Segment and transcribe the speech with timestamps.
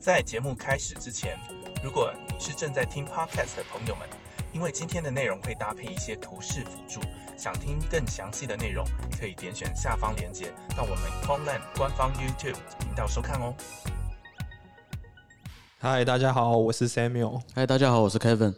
[0.00, 1.38] 在节目开始之前，
[1.84, 4.08] 如果你是正在听 Podcast 的朋友们，
[4.50, 7.00] 因为今天的内容会搭配一些图示辅助，
[7.36, 8.82] 想听更详细的内容，
[9.20, 13.54] 可以点选下方链接到我们 Homeland 官方 YouTube 频道收看哦。
[15.80, 17.42] 嗨，大家好，我是 Samuel。
[17.54, 18.54] 嗨，大家好，我是 Kevin。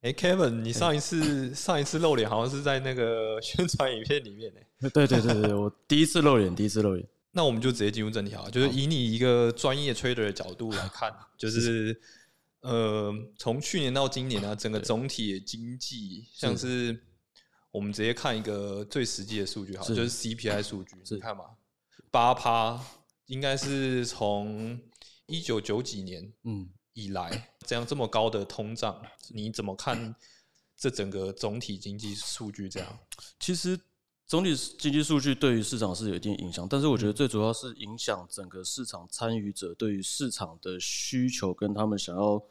[0.00, 4.88] 哎，Kevin，你上一次上一次露脸好像是在那个宣传影片里面呢。
[4.94, 7.06] 对对对对，我第一次露脸，第一次露脸。
[7.34, 12.00] 那我们就直接进入正题啊，就是以你一个专业 trader 的角度来看， 就是
[12.60, 17.04] 呃，从去年到今年啊，整个总体的经济，像是。
[17.74, 21.44] 我们直接看一个最实际的数据，好，就是 CPI 数据，你看嘛，
[22.08, 22.80] 八趴，
[23.26, 24.80] 应该是从
[25.26, 26.70] 一九九几年嗯。
[26.92, 30.14] 以来，这样这么高的通胀，你怎么看
[30.76, 32.68] 这整个总体经济数据？
[32.68, 32.98] 这样，
[33.40, 33.76] 其实。
[34.34, 42.42] 总体经济数据对于市场是有一定影响，但是我觉得最主要是影响整个市场参与者对于市场的需求跟他们想要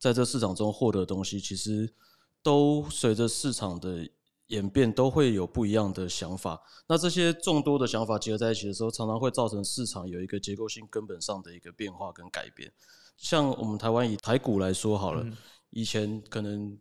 [0.00, 1.94] 在这市场中获得的东西，其实
[2.42, 4.04] 都随着市场的
[4.48, 6.60] 演变都会有不一样的想法。
[6.88, 12.68] 那这些众多的想法结合在一起的时候，常常会造成市场有一个结构性根本上的一个变化跟改变。
[13.16, 15.24] 像我们台湾以台股来说好了，
[15.70, 16.76] 以前可能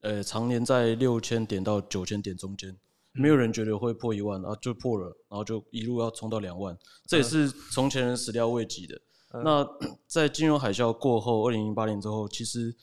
[0.00, 2.74] 呃常年在六千点到九千点中间。
[3.18, 9.00] 没有人觉得会破一万，然后就破了，然后就一路要冲到两万，这也是从前人始料未及的。
[9.44, 9.66] 那
[10.06, 12.74] 在金融海啸过后，二零零八年之后，其实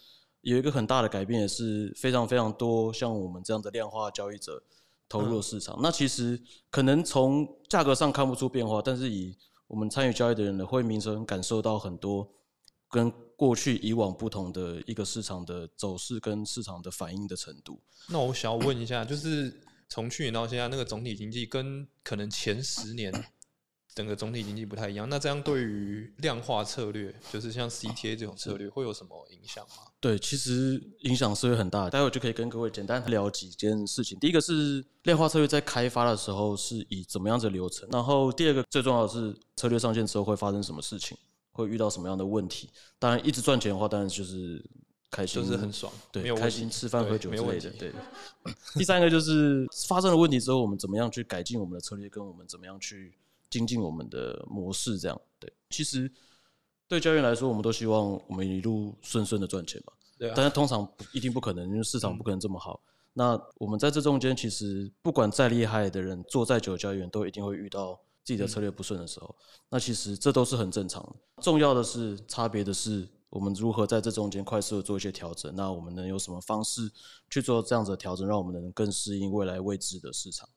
[0.42, 4.62] 有一个很大的改变，也是非常非常多像我们这样的量化交易者
[5.08, 5.80] 投入了市场。
[5.82, 9.36] 那其实可能从价格上看不出变化，但是以
[9.68, 12.28] 我们参与交易的人呢，会明显感受到很多
[12.90, 17.80] 跟过去以往不同的一个市场的走势跟市场的反应的程度。
[18.10, 19.62] 那我想要问一下，就是。
[19.94, 23.14] 从去年到现在，那个总体经济跟可能前十年
[23.94, 25.08] 整个总体经济不太一样。
[25.08, 29.84] 那这样对于量化策略，就是像 CTA 这种策略，会有什么影响吗？
[30.00, 31.92] 对，其实影响是会很大。
[31.92, 34.18] 待会就可以跟各位简单聊几件事情。
[34.18, 41.16] 第一个是量化策略在开发的时候是以怎么样的流程，然后第二个最重要的是策略上线之后会发生什么事情，
[41.52, 42.68] 会遇到什么样的问题。
[42.98, 44.68] 当然，一直赚钱的话，当然就是。
[45.14, 47.94] 开心就是很爽，对，开心吃饭喝酒之类的，对。
[48.74, 53.16] 第三个就是发生了问题之后，我们怎么样去改进我们的策略，跟我们怎么样去
[53.48, 55.54] 精进我们的模式，这样对。
[55.70, 56.12] 其实
[56.88, 60.34] 对教练来说，我们都希望我们一路顺顺的赚钱嘛，对。
[60.36, 62.82] 但是通常一定不可能，因为市场不可能这么好。
[63.14, 67.94] 那我们在这中间，其实不管再厉害的人，做再久的交易员，都一定会遇到
[68.24, 69.36] 自己的策略不顺的时候。
[69.70, 71.16] 那其实这都是很正常的。
[71.44, 73.08] 重要的是，差别的是。
[73.34, 75.52] 我们如何在这中间快速的做一些调整？
[75.56, 76.92] 那我们能有什么方式
[77.32, 80.48] 去做这样子的调整，让我们能更适应未来未知的市场？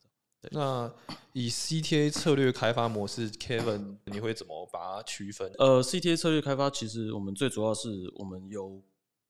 [0.53, 0.93] 那
[1.33, 5.51] 以 CTA 策略开发模式，Kevin，你会怎么把它区分？
[5.59, 8.81] 呃，CTA 策略开发其实我们最主要是我们有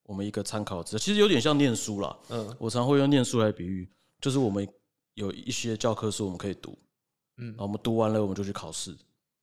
[0.02, 2.18] 我们一个参考值，其实有点像念书啦。
[2.28, 3.88] 嗯，我常会用念书来比喻，
[4.20, 4.68] 就是我们
[5.14, 6.76] 有一些教科书我们可以读，
[7.36, 8.94] 嗯，我们读完了我们就去考试，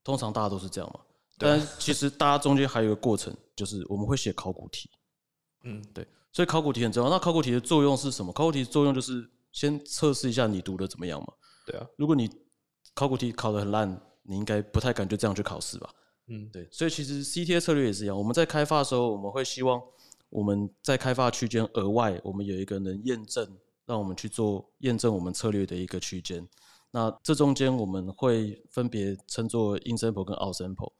[0.03, 0.99] 通常大家都是这样嘛。
[1.43, 4.89] 但其实大家中间还有一个过程，就是我们会写考古题。
[5.63, 7.09] 嗯，对，所以考古题很重要。
[7.09, 8.31] 那考古题的作用是什么？
[8.33, 11.27] 考古题的作用就是先测试一下你读的怎么样嘛。
[11.65, 12.29] 对啊，如果你
[12.93, 15.89] 考古题考得很烂，你应该不太敢就这样去考试吧？
[16.27, 16.67] 嗯，对。
[16.71, 18.17] 所以其实 CTA 策略也是一样。
[18.17, 19.81] 我们在开发的时候，我们会希望
[20.29, 23.47] 我们在开发区间额外，我们有一个能验证，
[23.85, 26.47] 让我们去做验证我们策略的一个区间。
[26.91, 30.91] 那这中间我们会分别称作 in sample 跟 out sample。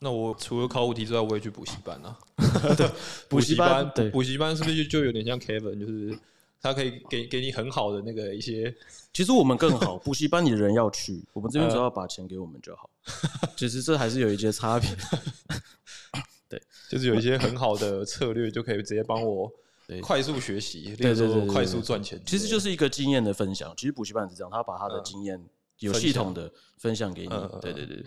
[0.00, 2.16] 那我除了考五题之外，我也去补习班啊。
[2.76, 2.88] 对，
[3.28, 6.16] 补习班，补习班是不是就就有点像 Kevin，就是
[6.62, 8.74] 他可以给给你很好的那个一些。
[9.12, 12.88] 其实我们更好，补习班你的人要去，我们这边只要把钱给我们就好。
[13.56, 14.88] 其实这还是有一些差别。
[16.48, 19.50] 对，就是有一些很好的策略，就可以直接帮我
[20.00, 22.20] 快速学习，对对对，快速赚钱。
[22.24, 23.74] 其实就是一个经验的分享。
[23.76, 25.44] 其实补习班是这样，他把他的经验
[25.80, 27.28] 有系统的分享给你。
[27.60, 28.04] 对对对。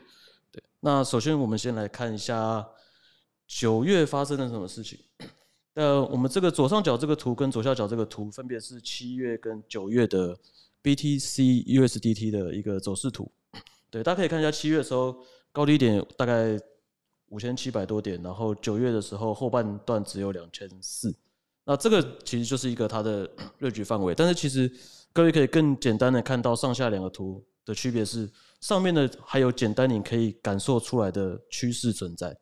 [0.52, 2.68] 对，那首先我们先来看一下
[3.48, 5.00] 九月发生了什么事情。
[5.76, 10.38] 呃，我们这个左上角这个图跟左下角这个图分别是七月跟九月的
[10.84, 13.32] BTC USDT 的一个走势图。
[13.90, 15.18] 对，大家可以看一下七月的时候
[15.54, 16.60] 高低点大概
[17.30, 21.16] 五千七百多点，然后九月的时候后半段只有两千四。
[21.64, 24.70] 那这个其实就是一个它的 锐局范围，但是其实
[25.14, 28.30] 各位可以更简单的看到上下两个图的区别是。
[28.62, 32.38] 上面的还有简单你可以感受出来的趋势存在，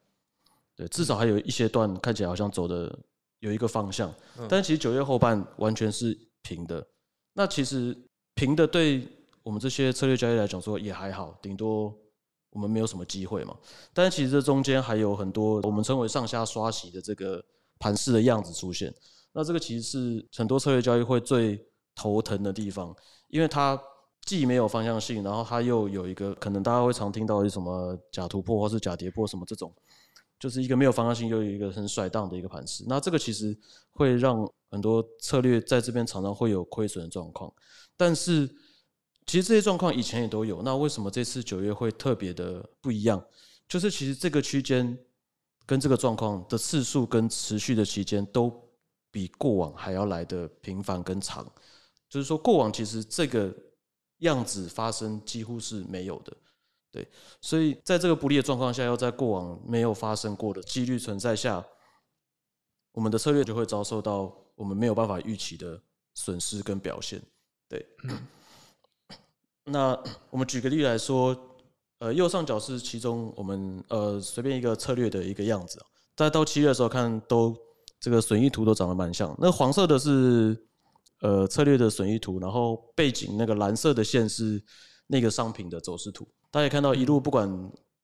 [0.76, 2.94] 对，至少还有一些段看起来好像走的
[3.40, 4.14] 有一个方向，
[4.50, 6.86] 但其实九月后半完全是平的。
[7.32, 7.98] 那其实
[8.34, 9.08] 平的对
[9.44, 11.98] 我们这些策略交易来讲说也还好，顶多
[12.50, 13.56] 我们没有什么机会嘛。
[13.94, 17.42] 但是其实这中间还有很多我们称为上下刷洗的这个
[17.80, 18.94] 盘势的样子出现。
[19.32, 22.94] 那这个其实是很多策略交易会最头疼的地方，
[23.30, 23.82] 因为它
[24.26, 29.74] 既没有方向性，然后它又有一个可能大家会常听到的什么假突破或是假跌破什么这种，
[30.40, 32.84] 就是一个没有方向性又有一个很甩荡的一个盘势。
[32.88, 33.58] 那这个其实
[33.92, 37.52] 会让很多策略在这边常常会有亏损的状况。
[37.98, 38.48] 但是
[39.26, 43.24] 其实这些状况以前也都有，那为什么这次九月会特别的不一样？
[43.68, 44.98] 就是其实这个区间
[45.66, 48.66] 跟这个状况的次数跟持续的期间都。
[49.12, 51.44] 比过往还要来的频繁跟长，
[52.08, 53.52] 就是说过往其实这个
[54.20, 56.36] 样子发生几乎是没有的，
[56.92, 57.08] 对，
[57.42, 61.66] 所以在这个不利的状况下，要在过往没有发生过的几率存在下，
[62.92, 65.82] 我们的策略就会遭受到我们没有办法预期的
[66.16, 67.22] 损失跟表现，
[67.68, 67.86] 对。
[69.66, 69.98] 那
[70.30, 71.38] 我们举个例来说，
[72.00, 75.78] 呃，右上角是其中我们呃随便一个策略的一个样子，
[76.16, 77.56] 大家到七月的时候看都。
[78.02, 80.58] 这个损益图都长得蛮像，那黄色的是
[81.22, 84.64] 呃策略的损益图，然后背景那个蓝色的线是
[85.08, 86.28] 那个商品的走势图。
[86.52, 87.50] 大家看到一路不管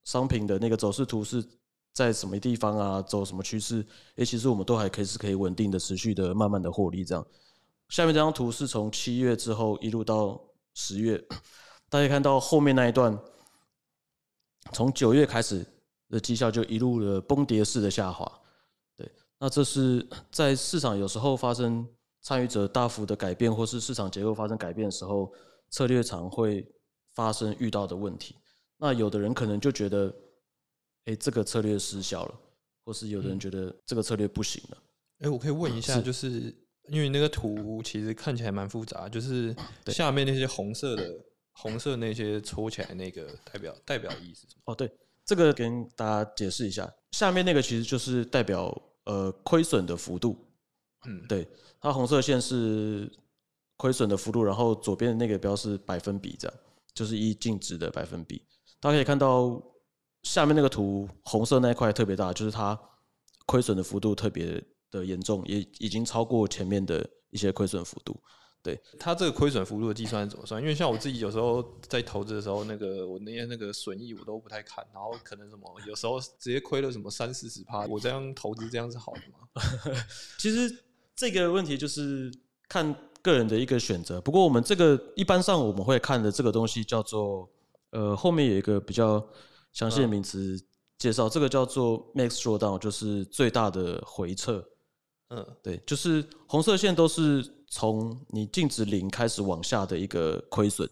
[0.03, 1.43] 商品的那个走势图是
[1.93, 3.85] 在什么地方啊，走什么趋势，
[4.17, 7.25] 诶，其实我们都还可以是可以稳定的、持续的、慢慢的获利这样。
[7.89, 10.39] 下面这张图是从七月之后一路到
[10.73, 11.23] 十月，
[11.89, 13.17] 大家看到后面那一段，
[14.73, 15.65] 从九月开始
[16.09, 18.29] 的绩效就一路的崩跌式的下滑。
[18.97, 19.09] 对
[19.39, 21.87] 那这是在市场有时候发生
[22.25, 25.31] 参与者大幅的改变，或是市场结构发生改变的时候，
[25.69, 26.67] 策略常会
[27.13, 28.35] 发生遇到的问题。
[28.77, 30.11] 那有的人可能就觉得，
[31.05, 32.35] 哎，这个策略失效了，
[32.83, 34.77] 或是有的人觉得这个策略不行了。
[35.19, 36.51] 哎，我可以问一下，就是
[36.89, 39.55] 因为那个图其实看起来蛮复杂，就是
[39.85, 41.07] 下面那些红色的
[41.51, 44.47] 红色那些抽起来那个代表代表意思？
[44.65, 44.91] 哦，对，
[45.23, 48.75] 这个跟大家解释一下，下面那个其实就是代表。
[49.05, 50.35] 呃，亏损的幅度，
[51.05, 51.47] 嗯，对，
[51.79, 53.11] 它红色线是
[53.77, 56.57] 亏损的幅度，然后左边的那个标是百分比，这样
[56.93, 58.41] 就是一净值的百分比。
[58.79, 59.61] 大家可以看到
[60.23, 62.79] 下面那个图，红色那一块特别大，就是它
[63.45, 68.19] 亏损的幅度特别的严重，也已经超过前面的一些亏损幅度。
[68.65, 70.59] 对它这个亏损幅度的计算是怎么算？
[70.59, 80.01] 因为像我自己有时候在投资的时候，那个我那些那个损益我都不太看，然后可能什么有时候直接亏了什么三四十趴，我这样投资这样是好的吗？
[80.39, 80.83] 其实
[81.15, 82.33] 这个问题就是
[82.67, 82.91] 看
[83.21, 84.19] 个人的一个选择。
[84.19, 87.47] 不过我们这个一般上我们会看的这个东西叫做
[87.91, 89.23] 呃后面有一个比较
[89.73, 90.59] 详细的名词
[90.97, 94.67] 介绍，这个叫做 max drawdown，就是最大的回撤。
[95.29, 97.53] 嗯，对，就是红色线都是。
[97.75, 100.89] 从你净值零开始往下的一个亏损，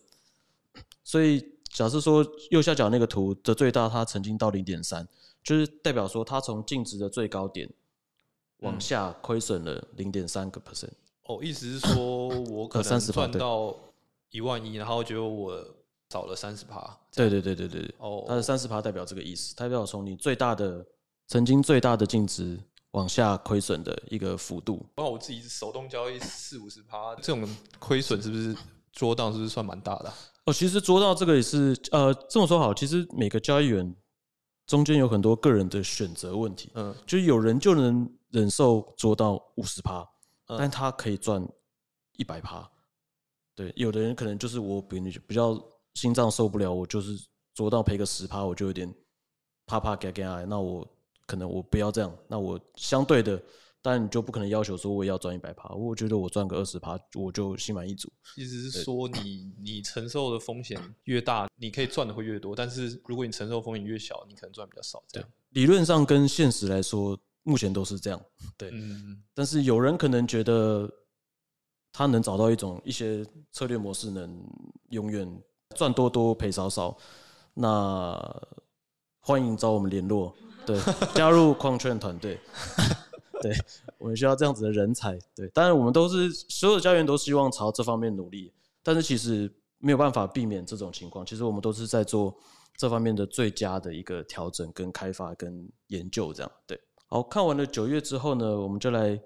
[1.02, 1.42] 所以
[1.74, 2.22] 假设说
[2.52, 5.08] 右下角那个图的最大，它曾经到零点三，
[5.42, 7.70] 就是代表说它从净值的最高点
[8.58, 10.90] 往下亏损了零点三个 percent。
[11.24, 13.74] 哦，意思是说我可能赚到
[14.32, 15.66] 一万一，然后结果我
[16.10, 17.00] 少了三十趴。
[17.14, 17.96] 对对对对对对。
[18.00, 20.86] 哦，它的三十趴代表这个意思，代表从你最大的
[21.28, 22.60] 曾经最大的净值。
[22.94, 24.86] 往下亏损的一个幅度。
[24.96, 27.48] 包括我自己手动交易四五十趴，这种
[27.78, 28.56] 亏损是不是
[28.92, 30.14] 捉到是不是算蛮大的？
[30.46, 33.96] 哦，其实捉到这个也是呃，这么说好，其实每个交易员
[34.68, 36.70] 中间有很多个人的选择问题。
[36.76, 40.08] 嗯，就是有人就能忍受捉到五十趴，
[40.46, 41.48] 但他可以赚
[42.18, 42.70] 一百趴。
[43.56, 45.60] 对，有的人可能就是我比你比较
[45.96, 47.18] 心脏受不了，我就是
[47.54, 48.94] 捉到赔个十趴，我就有点
[49.66, 50.88] 怕怕给给啊，那我。
[51.26, 53.42] 可能我不要这样，那我相对的，
[53.82, 58.12] 当然你就不可能要求说我也要赚一百趴，我觉得我赚个二十趴，我就心满意足。
[58.36, 65.04] 意思是说，你你承受的风险越大，你可以赚的会越多，但是如果你承受风险越小，你可能赚比较少。
[65.08, 68.22] 这样理论上跟现实来说，目前都是这样。
[68.58, 69.22] 对，嗯。
[69.34, 70.90] 但是有人可能觉得
[71.92, 74.44] 他能找到一种一些策略模式，能
[74.90, 75.42] 永远
[75.76, 76.98] 赚多多赔少少，
[77.54, 78.18] 那
[79.20, 80.36] 欢迎找我们联络。
[80.66, 80.80] 对，
[81.14, 82.40] 加入矿券团队，
[83.42, 83.52] 对
[83.98, 85.18] 我们需要这样子的人才。
[85.36, 91.26] 对，当然我们都是所有的教员都希望朝这方面努力，但是其实没有办法避免这种情况。
[91.26, 92.34] 其实我们都是在做
[92.78, 96.52] 这方面的最佳的一个调整、跟开发、跟研究这样。
[96.66, 99.20] 对，好看完了九月之后呢，我们就来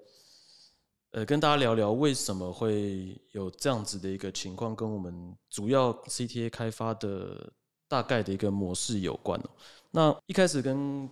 [1.12, 7.52] 呃跟大家聊聊为什么会有这样子的一个情况，跟我们主要 CTA 开发的
[7.88, 9.50] 大概的一个模式有关哦。
[9.90, 11.08] 那一开始跟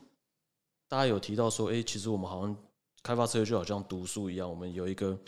[0.88, 2.56] 大家有提到说，哎，其实我们好像
[3.02, 5.18] 开发策略就好像读书一样，我们有一个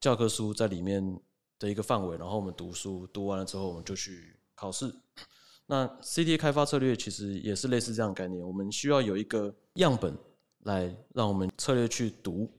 [0.00, 1.20] 教科书在里面
[1.58, 4.94] 的一个范围，然后我们读书读完了之后，我们就去考试。
[5.66, 10.16] 那 C D A 开发策略其实也是类似这样的概念，我们需要有一个样本
[10.60, 12.50] 来让我们策略去读。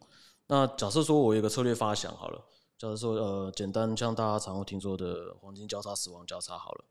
[0.46, 2.46] 那假设说我有一个策略发想好了，
[2.78, 6.86] 假设说呃简单像大家常会听说的黄金交叉、死亡交叉好了，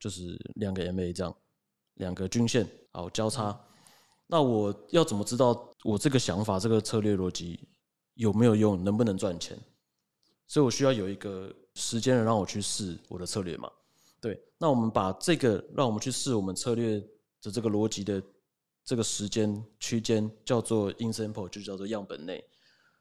[0.00, 1.36] 就是两个 MA 这样，
[1.94, 3.58] 两个均线好交叉。
[4.28, 7.58] 那我要怎么知道我这个想法、这个策略逻辑
[8.14, 9.58] 有没有用，能不能赚钱？
[10.46, 13.70] 所以我需要有一个时间让我去试我的策略嘛。
[14.20, 17.00] 对，那我们把这个让我们去试我们策略
[17.42, 18.22] 的这个逻辑的
[18.84, 22.44] 这个时间区间叫做 in sample，就叫做样本内。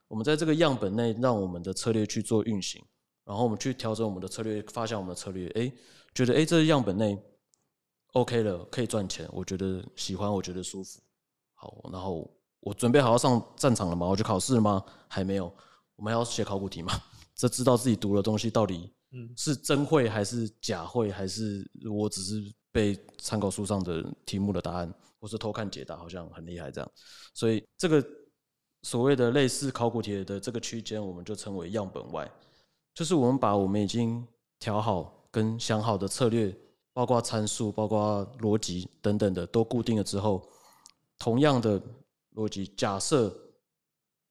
[0.07, 2.81] 我们在这个样本内让我们的策略去做运行，
[3.25, 5.71] 然后我们去调整我们的策略，发现我们的策略，哎，
[6.13, 7.17] 觉得哎这个样本内
[8.13, 11.01] OK 了，可以赚钱，我觉得喜欢，我觉得舒服。
[11.59, 12.29] 好，然后
[12.61, 14.07] 我准备好要上战场了吗？
[14.07, 14.81] 我去考试了吗？
[15.09, 15.51] 还没有。
[15.95, 16.93] 我们还要写考古题吗？
[17.35, 18.93] 这知道自己读的东西到底。
[19.11, 26.91] 嗯，是真会还是假会，还是我只是被参考书上的题目的答案，或是偷看解答，好像很厉害这样。
[27.33, 28.05] 所以这个
[28.83, 32.29] 所谓的类似考古题的这个区间，我们就称为样本外，
[32.93, 34.27] 就是我们把我们已经
[34.59, 36.55] 调好跟想好的策略，
[36.93, 40.47] 包括参数、包括逻辑等等的都固定了之后，
[41.19, 41.81] 同样的
[42.35, 43.35] 逻辑，假设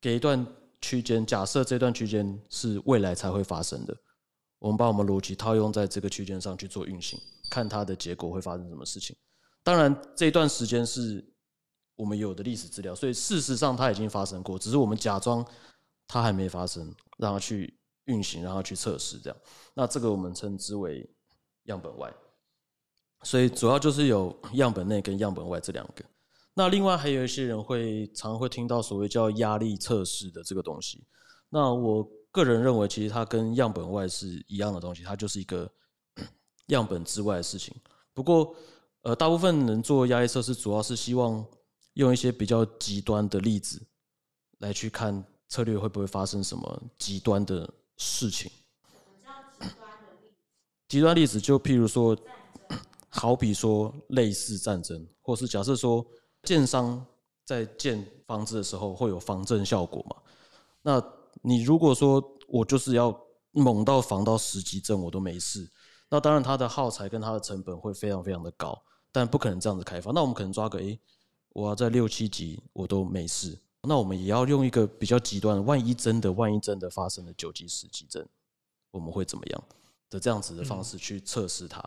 [0.01, 0.47] 给一段
[0.81, 3.97] 区间，假设这段区间是未来才会发生的。
[4.59, 9.15] 我们把我们逻辑套用在这个区间上去做运行，看它的结果会发生什么事情。
[9.63, 11.25] 当然，这段时间是
[11.95, 15.45] 我们有的历史资料，所以事实上它已经发生过，只是我们假装
[16.07, 19.39] 它还没发生，让它去运行，让它去测试这样。
[19.75, 21.09] 那这个我们称之为
[21.65, 22.13] 样本外。
[23.23, 26.05] 所以主要就是有样本内跟样本外这两个。
[26.59, 31.05] 那另外还有一些人会常会听到所谓叫压力测试的这个东西。
[31.49, 32.11] 那我。
[32.33, 35.67] 个人认为，其实它跟样本外是一样的东西，它就是一个
[36.69, 37.75] 样本之外的事情。
[38.13, 38.55] 不过，
[39.01, 41.43] 呃，大部分人做压力测试，主要是希望
[41.95, 43.81] 用一些比较极端的例子
[44.59, 48.53] 来去看策略会不会发生什么极端的事情。
[50.89, 52.15] 极端例子就譬如说，
[53.09, 56.07] 好比说类似战争，或是假设说
[56.47, 57.05] 建商
[57.45, 60.17] 在建房子的时候会有防震效果嘛？
[60.83, 61.03] 那
[61.43, 63.15] 你如果说我就是要
[63.51, 65.69] 猛到防到十级震我都没事，
[66.09, 70.13] 那当然它的耗材跟它的成本会非常非常的高，但不可能这样子开发。
[70.13, 70.99] 那我们可能抓个诶，
[71.51, 78.27] 我要在六七级我都没事，那我们也要用一个比较极端的，万一真的万一真的发生了九级十级震，
[78.91, 79.65] 我们会怎么样
[80.09, 81.83] 的这样子的方式去测试它？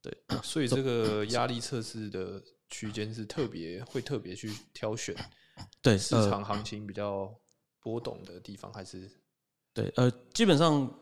[0.00, 5.14] 对，所以这个压力测试的区间是特别会特别去挑选，
[5.82, 7.32] 对市场行情比较。
[7.80, 9.08] 波动的地方还是
[9.72, 10.92] 对，呃，基本上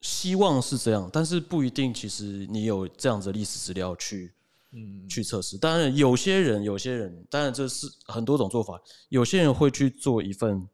[0.00, 1.92] 希望是这样，但是不一定。
[1.92, 4.32] 其实你有这样子的历史资料去，
[4.70, 5.58] 嗯，去测试。
[5.58, 8.80] 当然，有些人，有些人，当然这是很多种做法。
[9.08, 10.66] 有些人会去做一份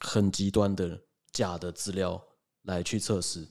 [0.00, 1.00] 很极端的
[1.30, 2.20] 假的资料
[2.62, 3.46] 来去测试，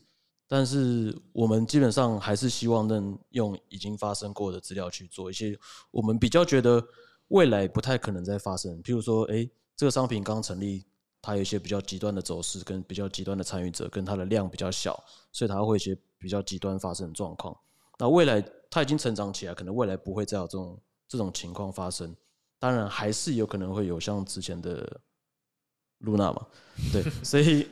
[0.47, 5.57] 但是我们基本上还是希望能用已经发生过的资料去做一些
[5.91, 6.85] 我们比较觉得
[7.29, 8.81] 未来不太可能再发生。
[8.83, 10.85] 譬如说，哎，这个商品刚成立。
[11.27, 17.57] 它有一些比较极端的走势，跟比较极端的参与者，跟它的量比较小，所以它会一些比较极端发生的状况。
[17.97, 22.15] 那未来它已经成长起来，可能未来不会再有这种这种情况发生。
[22.59, 25.01] 当然，还是有可能会有像之前的
[25.97, 26.45] 露娜嘛，
[26.93, 27.67] 对，所以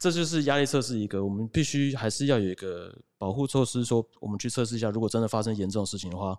[0.00, 6.34] 这就是压力测试一个，我们必须还是要有一个保护措施，说我们去测试一下，如果真的发生严重事情的话，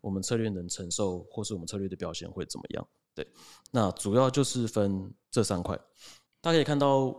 [0.00, 2.88] 我们策略能承受，或是我们策略的表现会怎么样？
[3.14, 3.28] 对，
[3.70, 5.78] 那主要就是分这三块。
[6.40, 7.14] 大家可以看到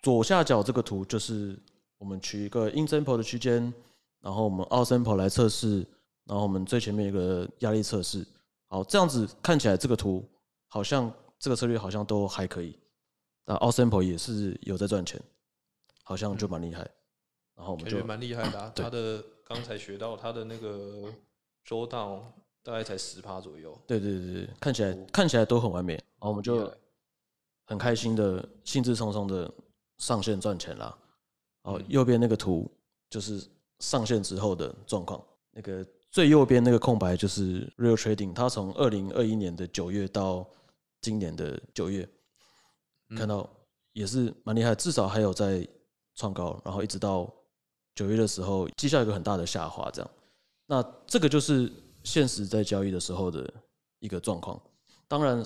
[0.00, 1.60] 左下角这个图，就是
[1.98, 3.72] 我们取一个 in sample 的区间，
[4.22, 5.86] 然后我们 out sample 来测试，
[6.24, 8.26] 然后我们最前面一个压力测试。
[8.68, 10.26] 好，这样子看起来这个图
[10.68, 12.78] 好像这个策略好像都还可以。
[13.48, 15.18] 那 out sample 也是有在赚钱，
[16.04, 16.88] 好像就蛮厉害。
[17.56, 21.12] 然后我们就蛮厉害的， 啊他的刚才学到他的那个
[21.66, 22.20] drawdown。
[22.60, 26.70] 大概才十趴左右，对对对对，看起来看起来都很完美，然后我们就
[27.64, 29.50] 很开心的兴致冲冲的
[29.96, 30.98] 上线赚钱啦。
[31.62, 32.70] 哦，右边那个图
[33.08, 33.42] 就是
[33.78, 40.46] 上线之后的状况，那个最右边那个空白就是 Real Trading，它从二零二一年的九月到
[41.00, 42.06] 今年的九月，
[43.16, 43.48] 看到
[43.92, 45.66] 也是蛮厉害，至少还有在
[46.14, 47.32] 创高，然后一直到
[47.94, 50.10] 九月的时候绩效一个很大的下滑，这样，
[50.66, 51.72] 那这个就是。
[52.04, 53.52] 现实在交易的时候的
[53.98, 54.58] 一个状况，
[55.08, 55.44] 当然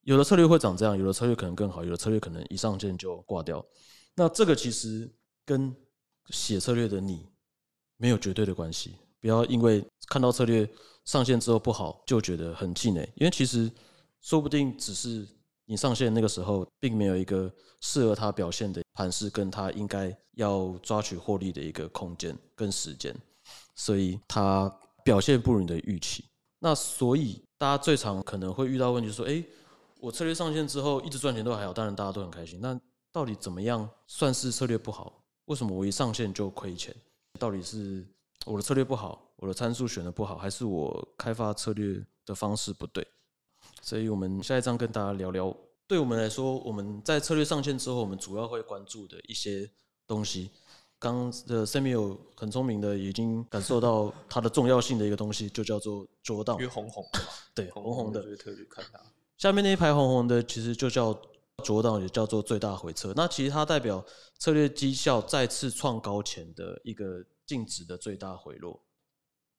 [0.00, 3.64] 有的策略会长这样，有的策略可能更好，有的策略可能一上线就挂掉。
[4.16, 5.08] 那这个其实
[5.44, 5.72] 跟
[6.30, 7.28] 写策略的你
[7.98, 10.68] 没有绝对的关系，不要因为看到策略
[11.04, 13.70] 上线之后不好就觉得很气馁，因为其实
[14.22, 15.28] 说不定只是
[15.66, 23.14] 你上线那个时候并没有一个适合他表现的盘势，跟他应该要抓取获利的一个空间跟时间，
[23.74, 24.68] 所以他
[25.02, 26.24] 表现不如你的预期。
[26.58, 29.44] 那所以大家最常可能会遇到问题，说：哎，
[30.00, 32.60] 我策略上线之后一直赚钱都还好，当然大家都很开心。
[32.60, 32.78] 那
[33.12, 35.22] 到底怎么样算是策略不好？
[35.46, 36.94] 为什么我一上线就亏钱？
[37.38, 38.06] 到底是
[38.46, 43.06] 我的策略不好，我的参数选的不好，还是我开发策略的方式不对？
[43.84, 45.54] 所以我们下一章跟大家聊聊，
[45.86, 49.70] 对我们来说，我们在策略上线之后，我们主要会关注的一些
[50.06, 50.50] 东西。
[50.98, 56.54] 刚的 Samuel 很聪明的，已经感受到它的重要性的一个东西，就叫做捉到。
[56.54, 58.98] 因为红红的嘛， 对，红红的特别看它。
[59.36, 61.14] 下面那一排红红的，其实就叫
[61.62, 63.12] 捉到，也叫做最大回撤。
[63.14, 64.02] 那其实它代表
[64.38, 68.80] 策略绩效再次创高前的一个净值的最大回落。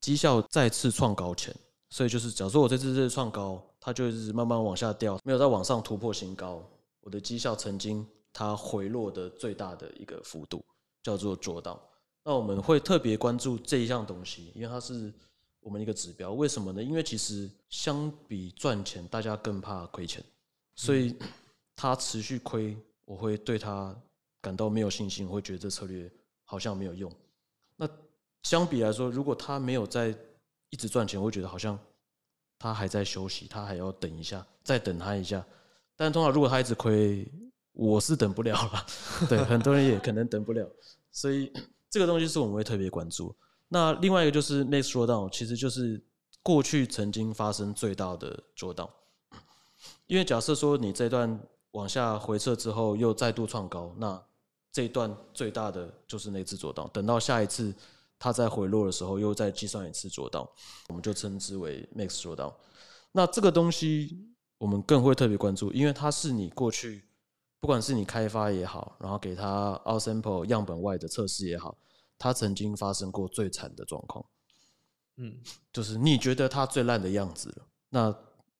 [0.01, 1.55] 绩效再次创高前，
[1.91, 6.67] 所以就是假如说我这次是创高，它就是慢慢往下掉，没有在往上突破新高。
[7.01, 10.65] 我的绩效曾经它回落的最大的一个幅度。
[11.03, 11.79] 叫做做到，
[12.23, 15.13] 那我们会特别关注这一项东西，因为它是
[15.59, 16.33] 我们一个指标。
[16.33, 16.81] 为什么呢？
[16.81, 20.23] 因为其实相比赚钱，大家更怕亏钱，
[20.73, 21.15] 所以
[21.75, 22.75] 它持续亏，
[23.05, 23.95] 我会对它
[24.41, 26.11] 感到没有信心，会觉得这策略
[26.43, 27.11] 好像没有用。
[27.75, 27.87] 那
[28.41, 30.07] 相比来说，如果它没有在
[30.71, 31.77] 一直赚钱，我会觉得好像
[32.57, 35.45] 它还在休息，他还要等一下，再等他一下。
[35.95, 37.29] 但通常如果他一直亏，
[37.73, 38.85] 我是等不了了，
[39.29, 40.67] 对，很多人也可能等不了，
[41.11, 41.51] 所以
[41.89, 43.35] 这个东西是我们会特别关注。
[43.67, 46.01] 那另外一个就是 next drawdown，其实就是
[46.41, 48.89] 过去曾经发生最大的 drawdown。
[50.07, 51.39] 因为假设说你这段
[51.71, 54.21] 往下回撤之后又再度创高，那
[54.71, 56.89] 这一段最大的就是那次 drawdown。
[56.91, 57.73] 等到下一次
[58.19, 60.49] 它在回落的时候，又再计算一次 drawdown，
[60.89, 62.53] 我们就称之为 next drawdown。
[63.11, 67.03] 那这个东西我们更会特别关注，因为它是你过去。
[67.61, 71.75] 不管是你开发也好，然后给它 out sample 样本外的测试也好，
[72.15, 74.23] 它曾经发生过最惨的状况。
[75.17, 75.39] 嗯，
[75.73, 77.65] 就是你觉得它最烂的样子了。
[77.89, 78.15] 那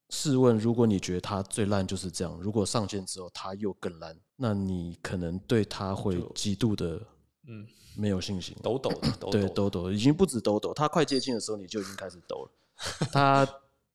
[0.09, 6.99] 试问，如果你觉得它最烂就是这样，如果上线之后它又更烂，那你可能对它会极度的
[7.47, 12.51] 嗯没有信心，抖抖的， 对抖抖，已经不止抖抖，它快接近的时候你就已经开始抖了。
[13.13, 13.47] 它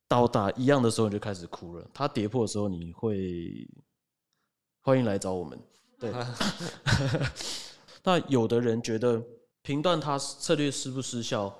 [0.08, 1.86] 到达一样的时候你就开始哭了。
[1.92, 3.68] 它跌破的时候你会。
[4.82, 5.60] 欢迎来找我们。
[5.98, 6.10] 对，
[8.02, 9.22] 那有的人觉得
[9.60, 11.54] 评断他策略失不失效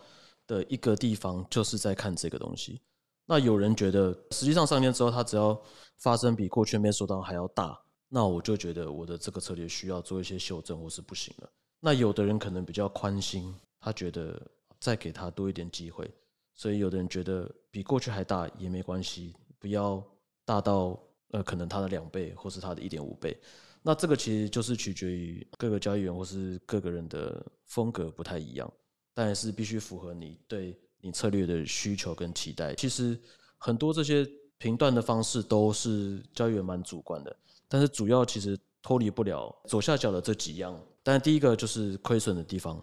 [0.47, 2.81] 的一个地方，就是在看这个东西。
[3.27, 5.61] 那有人觉得，实际上上天之后，它只要
[5.99, 11.51] 发生比过去没收到还要大，那我就觉得我的这个策略需要做一些修正，或是不行了。
[11.81, 14.41] 那有的人可能比较宽心，他觉得
[14.79, 16.09] 再给他多一点机会。
[16.55, 20.03] 所以有的人觉得比过去还大也没关系，不要
[20.45, 20.99] 大到。
[21.33, 23.41] 呃，可能他的两倍，或是他的一点五倍，
[23.83, 28.69] 那这个其实就是取决于各个交易员或是各个人的风格不太一样，
[29.15, 32.75] 但是必须符合你对你策略的需求跟期待。
[32.75, 33.17] 其实
[33.59, 37.37] 很多这些评断的方式都是交易员蛮主观的，
[37.69, 40.77] 但是主要其实脱离不了左下角的这几样。
[41.03, 42.83] 但第一个就是亏损的地方，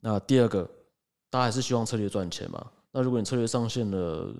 [0.00, 0.64] 那第二个
[1.30, 2.70] 大家还是希望策略赚钱嘛？
[2.92, 4.34] 那如果你策略上线了。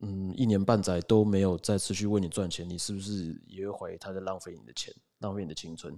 [0.00, 5.92] 嗯，一年半载都没有再持续为你赚钱，你是不是也会怀疑他在浪费你的钱，浪费你的青春？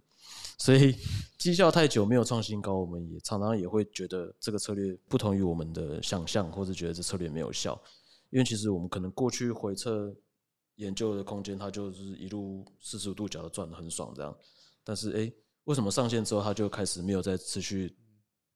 [0.56, 0.96] 所以
[1.36, 7.78] 绩效太久没有创新高，我们也常常也会觉得这个策略不同于我们的想象，或者觉得这策略没有效。
[8.30, 10.16] 因为其实我们可能过去回测
[10.76, 14.34] 研究的空间，它就是一路四十五度角的转的很爽这样，
[14.82, 15.30] 但是哎，
[15.64, 17.96] 为什么上线之后它就开始没有再持续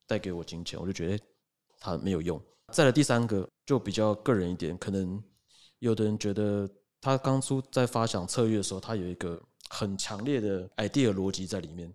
[0.06, 0.80] 带给我金钱？
[0.80, 1.24] 我就觉得
[1.78, 2.40] 它没有用。
[2.72, 5.22] 再来第三个就比较个人一点，可能。
[5.80, 6.66] 有的人觉得
[6.98, 9.38] 他当初在发想策略的时候，他有一个
[9.68, 11.92] 很强烈的 idea 逻辑在里面。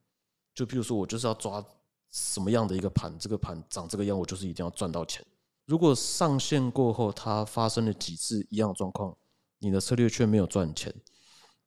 [0.53, 1.65] 就比如说，我就是要抓
[2.11, 5.25] 什么样的一个盘，这个盘长这个样，我就是一定要赚到钱。
[5.65, 9.17] 如果上线过后，它发生了几次一样状况，
[9.57, 10.93] 你的策略却没有赚钱，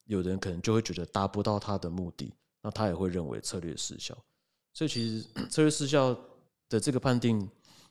[0.05, 4.16] 有的人可能就会觉得达不到他的目的，那他也会认为策略失效。
[4.72, 6.18] 所以，其实 策略失效
[6.68, 7.48] 的这个判定，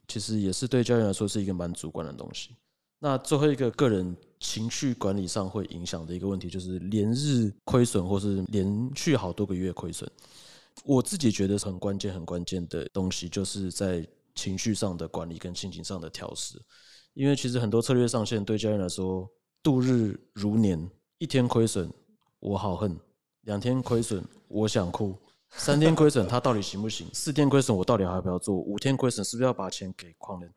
[0.07, 2.55] 其实也是对教练来说是一个蛮主观的东西。
[2.99, 10.09] 那最后一个个人情绪管理上会影响的一个问题，就是连日亏损或是连续好多个月亏损。
[10.83, 16.61] 我自己觉得很关键、很关键的东西，就是在情绪上的管理跟心情上的调试。
[17.13, 19.29] 因为其实很多策略上线对教练来说，
[19.61, 21.91] 度日如年，一天亏损
[22.39, 22.97] 我好恨，
[23.41, 25.15] 两天亏损我想哭，
[25.49, 27.07] 三天亏损他到底行不行？
[27.13, 28.55] 四天亏损我到底还要不要做？
[28.55, 30.53] 五天亏损是不是要把钱给矿人？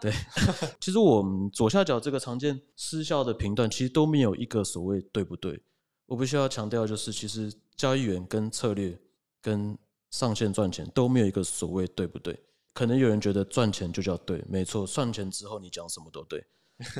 [0.00, 0.12] 对，
[0.80, 5.62] 其实我们左下角这个常见失效的频段，其实都没有一个所谓对不对。
[6.06, 8.98] 我必须要强调，就是其实交易员跟策略
[9.40, 9.76] 跟
[10.10, 12.38] 上线赚钱都没有一个所谓对不对。
[12.74, 16.44] 可能有人觉得赚钱就叫对，没错，赚钱之后你讲什么都对。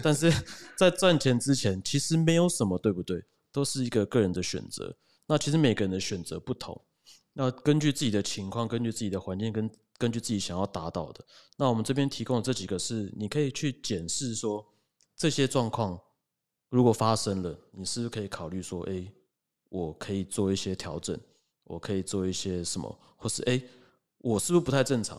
[0.03, 0.33] 但是
[0.79, 3.23] 在赚钱之前，其实没有什么对不对，
[3.55, 4.95] 都是一个个人的选择。
[5.27, 6.79] 那其实每个人的选择不同，
[7.33, 9.71] 那根据自己的情况，根据自己的环境跟。
[9.97, 11.25] 根据自己想要达到的，
[11.57, 14.67] 那我们这边提供的这几个是，你可以去检视说
[15.17, 15.97] 这些状况
[16.69, 19.07] 如果发生了，你是不是可以考虑说，哎，
[19.69, 21.17] 我可以做一些调整，
[21.63, 23.63] 我可以做一些什么，或是哎，
[24.19, 25.17] 我是不是不太正常？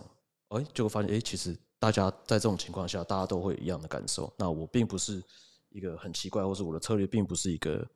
[0.50, 4.32] 哎，结果发现，哎，其实大家在这种情况下，大家都会一样的感受。
[4.38, 5.24] 那我并不是
[5.70, 7.88] 一个很奇怪，或是我的策略并不是一个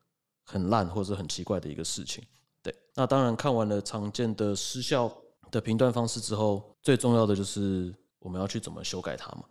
[0.50, 2.24] 很烂或者很奇怪的一个事情。
[2.64, 5.12] 对，那当然看完了常见的失效。
[5.52, 9.46] 的评断方式之后，最重要的就是我们要去怎么修改它嘛。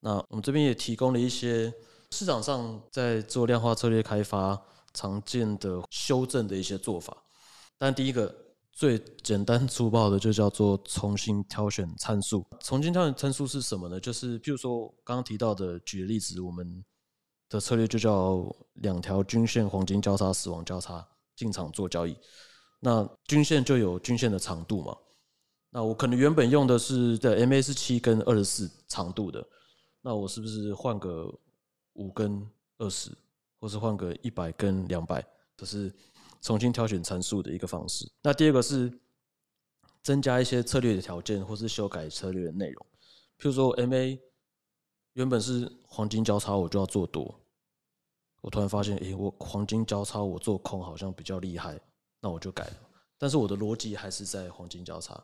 [0.00, 1.72] 那我们这边也提供了一些
[2.10, 4.60] 市场上在做量化策略开发
[4.92, 7.16] 常见的修正的一些做法。
[7.78, 8.34] 但第一个
[8.72, 12.44] 最简单粗暴的就叫做重新挑选参数。
[12.58, 14.00] 重新挑选参数是什么呢？
[14.00, 16.84] 就是譬如说刚刚提到的，举例子，我们
[17.54, 22.16] 的策略就叫两条均线黄金交叉、死亡交叉进场做交易。
[22.80, 24.96] 那均线就有均线的长度嘛。
[25.70, 29.46] 那我可能原本用的是在 MA 是七跟二十四长度的，
[30.02, 31.32] 那我是不是换个
[31.92, 32.44] 五跟
[32.78, 33.16] 二十，
[33.60, 35.24] 或是换个一百跟两百，
[35.56, 35.92] 这是
[36.40, 38.10] 重新挑选参数的一个方式。
[38.20, 38.92] 那第二个是
[40.02, 42.86] 增加一些策略的条件，或是修改策略的内容。
[43.38, 44.18] 譬如说 MA
[45.12, 47.40] 原本是黄金交叉，我就要做多，
[48.44, 51.80] 我突然发现，诶，我黄金交叉我做空好像比较厉害，
[52.20, 52.76] 那我就改了。
[53.16, 55.18] 但是我的逻辑还是在黄金交叉。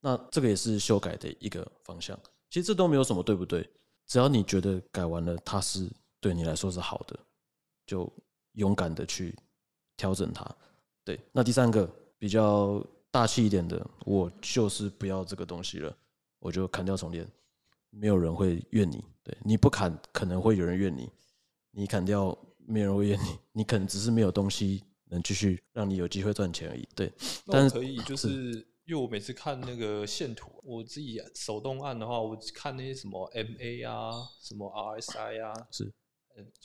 [0.00, 3.68] 那这个也是修改的一个方向，其实这都没有什么对不对，
[4.06, 5.86] 只要你觉得改完了它是
[6.18, 7.14] 对你来说是好的，
[7.84, 8.10] 就
[8.52, 9.36] 勇敢的去
[9.98, 10.42] 调整它。
[11.04, 15.94] 对，那第三个比较大气一点的，我就是不要这个东西了，
[16.38, 17.30] 我就砍掉重练，
[17.90, 19.04] 没有人会怨你。
[19.22, 21.10] 对，你不砍可能会有人怨你，
[21.70, 26.88] 你砍掉没有人会怨你， 你可能只是没有东西能继续让你有机会赚钱而已。
[26.94, 27.12] 对，
[27.46, 28.66] 但是可以就是。
[28.84, 34.10] 因为我每次看那个线图，我自己手动按的话，我看那些什么 MA 啊，
[34.42, 35.90] 什么 RSI 啊，是，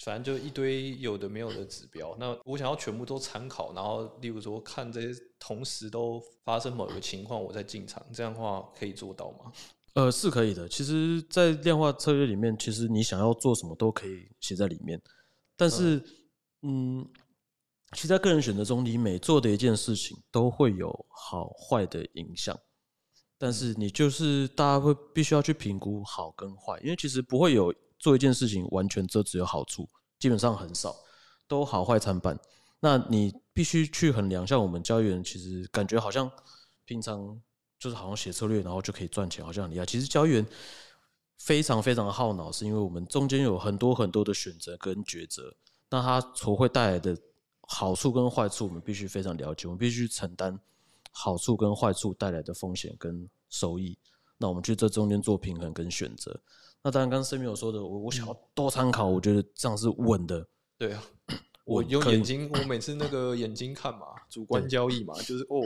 [0.03, 2.17] 反正就一堆有的没有的指标。
[2.19, 9.51] 那我想要全部都参考，然后例如说看这些同时都发生某一个情况，我再进场，这样的话可以做到吗？
[9.93, 10.67] 呃，是可以的。
[10.67, 14.99] 其实，在量化策略里面，其实你想要做什么都可以写在里面，
[15.57, 16.01] 但是，
[16.61, 17.05] 嗯。
[17.93, 22.59] 其实，在个人选择中，你每做的一件事情都会有好坏的影响。
[23.37, 29.87] 但是，你就是大家会必须要去评估好跟坏，因为其实不会有做一件事情完全就只有好处，
[30.19, 30.93] 基本上很少，
[31.47, 32.37] 都好坏参半。
[32.81, 34.45] 那你必须去衡量。
[34.45, 36.29] 像我们交易员，其实感觉好像
[36.83, 37.41] 平常
[37.79, 39.85] 就是好像写策略，然后就可以赚钱，好像很厉害。
[39.85, 40.45] 其实交易员
[41.37, 45.55] 非常非常耗脑，是因为我们中间有很多很多的选择跟抉择，
[45.89, 47.17] 那它所会带来的。
[47.69, 50.57] 好处跟坏处，我们必须非常了解，我们必须承担
[51.11, 53.97] 好处跟坏处带来的风险跟收益。
[54.37, 56.39] 那我们去这中间做平衡跟选择。
[56.81, 60.47] 那当然，刚刚森米有说的，我我想要多参考，我觉得这样是稳的。
[60.77, 61.03] 对啊，
[61.65, 65.59] 我用眼睛，我每次那个眼睛看嘛，主观交易嘛，就是哦，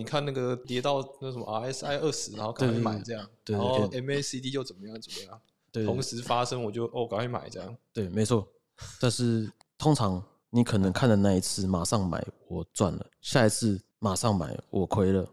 [0.00, 7.76] 你看那个跌到那什么 RSI 二十，然后赶快买这样，然后 MACD 又怎么样怎么样，同时发生我就哦赶快买这样。
[7.92, 8.48] 对，没错。
[8.98, 10.22] 但是通常。
[10.52, 15.24] 你可能看的那一次马上买我赚了，下一次马上买我亏了，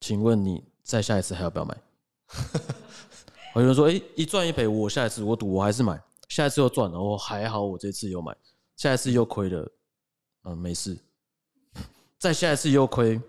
[0.00, 1.80] 请问你再下一次还要不要买？
[3.54, 8.36] 有人说，哎，一赚一赔，我下一次我赌我还是买，下一次又赚了，我还好我这次又买，
[8.74, 9.70] 下一次又亏了，
[10.42, 10.98] 嗯，没事，
[12.18, 13.20] 再下一次又亏，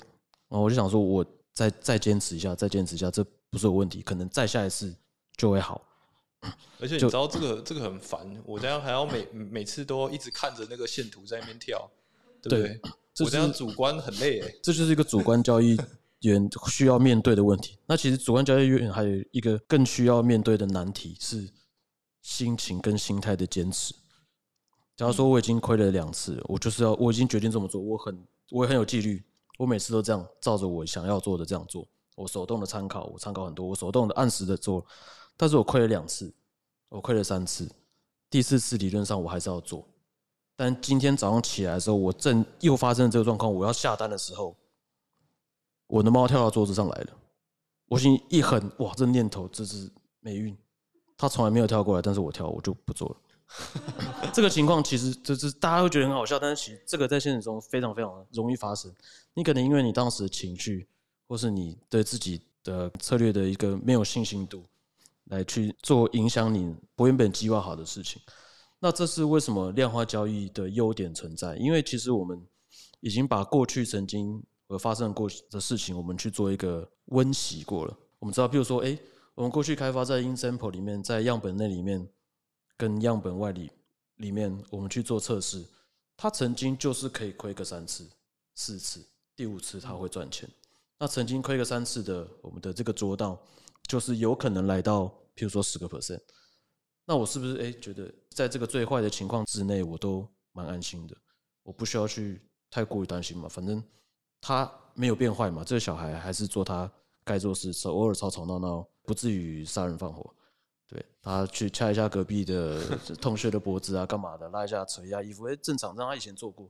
[0.50, 4.96] 哦，我就想说，我再再坚持一下，再坚持一下，这不是有问题，可能再下一次
[5.36, 5.82] 就会好。
[6.80, 11.90] 而且你知道这个这个很烦，我这样还要每每次都一直看着那个线图在那边跳，
[12.42, 12.80] 对不对？
[13.26, 15.76] 我这样主观很累诶，这就是一个主观交易
[16.22, 17.80] 员需要面对的问题。
[17.88, 21.50] 那其实主观交易员还有一个更需要面对的难题是
[22.22, 23.96] 心情跟心态的坚持。
[24.96, 29.24] 假如说我已经亏了两次，我就是要我已经决定这么做，我很我也很有纪律，
[29.58, 34.86] 我每次都这样照着我想要做的这样做，我手动的参考，我参考很多，我手动的按时的做。
[35.36, 36.34] 但是我亏了两次，
[36.90, 37.70] 我亏了三次，
[38.30, 39.86] 第四次理论上我还是要做。
[40.56, 44.56] 但今天早上起来的时候，我正又发生这个状况，我要下单的时候，
[45.88, 47.14] 我的猫跳到桌子上来了。
[47.88, 49.90] 我心一狠，哇，这念头这是
[50.20, 50.58] 霉运，
[51.16, 53.16] 它从来没有跳过来，但是我跳，我就不做了。
[54.34, 58.94] 这个情况其实就是大家会觉得很好笑，但是其实这个在现实中非常非常容易发生。
[59.34, 60.88] 你可能因为你当时的情绪，
[61.28, 64.66] 或是你对自己的策略的一个没有信心度，
[65.26, 68.22] 来去做影响你不原本计划好的事情。
[68.80, 71.56] 那这是为什么量化交易的优点存在？
[71.56, 72.46] 因为其实我们
[73.00, 77.98] 已经把过去曾经而发生过的事情，我们去做一个温习过了。
[78.20, 78.96] 我们知道，比如说，哎，
[79.34, 82.08] 我们过去开发在 in sample 里面，在样本内里面。
[82.78, 83.72] 跟样本外里
[84.18, 85.66] 里面，我们去做测试，
[86.16, 88.08] 他曾经就是可以亏个三次、
[88.56, 89.04] 四次，
[89.36, 90.50] 第五次他会赚钱。
[91.00, 93.40] 那曾经亏个三次的，我们的这个捉到，
[93.88, 96.22] 就是有可能来到，譬如说十个 percent。
[97.06, 101.16] 那我是不是哎觉得，在这个最坏的情况之内，我都蛮安心的，
[101.64, 103.48] 我不需要去太过于担心嘛？
[103.48, 103.84] 反正
[104.42, 106.92] 他没有变坏嘛，这个小孩还是做他
[107.24, 110.34] 该做事，偶尔吵吵闹闹，不至于杀人放火。
[110.88, 112.82] 对他去掐一下隔壁的
[113.22, 114.48] 同学的脖子啊，干嘛的？
[114.50, 116.70] 拉一下扯一下衣服，哎，正常，让他以前做过。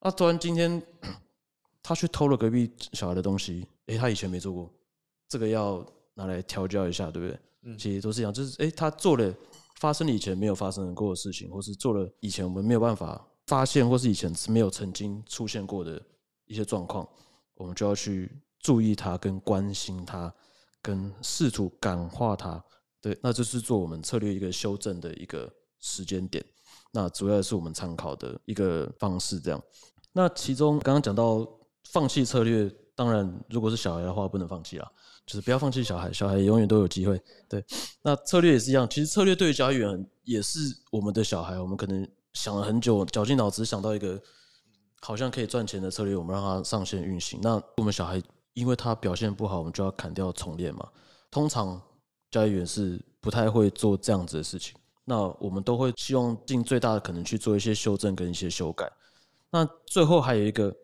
[0.00, 0.82] 啊，突然今天
[1.82, 4.68] 他去偷了隔壁小孩的东西，哎，他以前没做过，
[5.28, 7.38] 这个要拿来调教一下，对不对？
[7.62, 9.32] 嗯，其实都是一样，就是哎，他做了
[9.76, 16.02] 发生以前没有发生过的事情，或是做了以前我们没有办法发现，或是以前没有曾经出现过的
[16.46, 17.08] 一些状况，
[17.54, 20.34] 我们就要去注意他，跟关心他，
[20.82, 22.64] 跟试图感化他。
[23.02, 26.44] 对，那就是做我们策略一个修正的一个时间点，
[26.92, 29.40] 那主要是我们参考的一个方式。
[29.40, 29.62] 这样，
[30.12, 31.48] 那其中刚刚讲到
[31.90, 34.86] 放弃策略，当然如果是小孩的话，不能放弃啦，
[35.24, 37.18] 就是不要放弃小孩，小孩永远都有机会。
[37.48, 37.64] 对，
[38.02, 40.58] 那策略也是一样，其实策略对于交易员也是
[40.90, 44.20] 我们的小孩，我们可能想了很久，绞尽脑汁想到一个
[45.00, 47.40] 好像可以赚钱的策略，我们让他上线运行。
[47.42, 50.86] 那我们小孩因为他表现不好，我们就要砍掉重练嘛，
[51.30, 51.80] 通常。
[52.30, 58.90] 交易员是不太会做这样子的事情，那我们都会希望尽最大的可能去做一些修正跟一些修改。
[59.50, 60.74] 那最后还有一个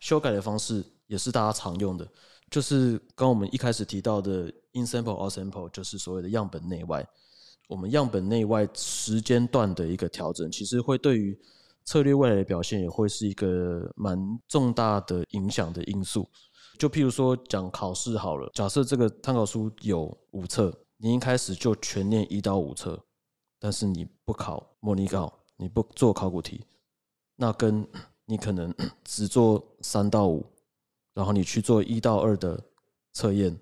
[0.00, 2.08] 修改的方式，也是大家常用的，
[2.50, 7.06] 就是刚我们一开始提到的 in sample or sample，就是所谓的样本内外。
[7.68, 11.36] 我们样本内外时间段的一个调整，其实会对于
[11.84, 14.16] 策略未来的表现也会是一个蛮
[14.46, 16.28] 重大的影响的因素。
[16.78, 23.02] 就譬如说讲考试好了，假设这个参考书有五册，你一开始就全念一到五册，
[23.58, 26.64] 但是你不考模拟考，你不做考古题，
[27.36, 27.86] 那跟
[28.26, 30.44] 你可能 只做三到五，
[31.14, 32.62] 然后你去做一到二的
[33.12, 33.58] 测验，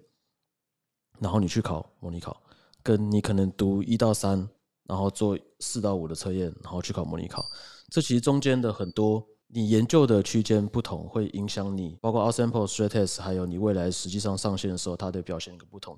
[1.19, 2.43] 然后你去考模拟考，
[2.83, 4.49] 跟你可能读一到三，
[4.85, 7.45] 然后做四到五的测验，然后去考模拟考，
[7.91, 9.27] 这其实中间的很多。
[9.57, 15.97] 你研究的区间不同，会影响你，包括 out sample stress test，还有你未来实际上上线的时候，它的表现一个不同。